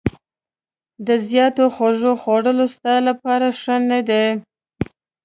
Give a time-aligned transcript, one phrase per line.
[1.07, 4.25] د زیاتو خوږو خوړل ستا لپاره ښه نه دي.